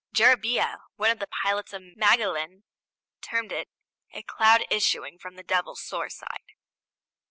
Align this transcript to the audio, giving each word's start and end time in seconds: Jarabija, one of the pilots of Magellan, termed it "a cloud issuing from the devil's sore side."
Jarabija, 0.15 0.79
one 0.95 1.11
of 1.11 1.19
the 1.19 1.27
pilots 1.27 1.73
of 1.73 1.95
Magellan, 1.95 2.63
termed 3.21 3.51
it 3.51 3.69
"a 4.13 4.23
cloud 4.23 4.65
issuing 4.71 5.19
from 5.19 5.35
the 5.35 5.43
devil's 5.43 5.83
sore 5.83 6.09
side." 6.09 6.53